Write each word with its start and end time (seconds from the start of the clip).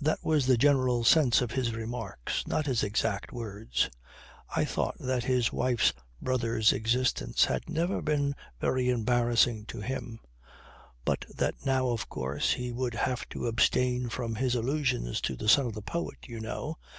That 0.00 0.24
was 0.24 0.46
the 0.46 0.56
general 0.56 1.04
sense 1.04 1.42
of 1.42 1.50
his 1.50 1.74
remarks, 1.74 2.46
not 2.46 2.64
his 2.64 2.82
exact 2.82 3.34
words. 3.34 3.90
I 4.56 4.64
thought 4.64 4.96
that 4.98 5.24
his 5.24 5.52
wife's 5.52 5.92
brother's 6.22 6.72
existence 6.72 7.44
had 7.44 7.68
never 7.68 8.00
been 8.00 8.34
very 8.62 8.88
embarrassing 8.88 9.66
to 9.66 9.82
him 9.82 10.20
but 11.04 11.26
that 11.36 11.66
now 11.66 11.90
of 11.90 12.08
course 12.08 12.54
he 12.54 12.72
would 12.72 12.94
have 12.94 13.28
to 13.28 13.46
abstain 13.46 14.08
from 14.08 14.36
his 14.36 14.54
allusions 14.54 15.20
to 15.20 15.36
the 15.36 15.50
"son 15.50 15.66
of 15.66 15.74
the 15.74 15.82
poet 15.82 16.16
you 16.26 16.40
know." 16.40 16.78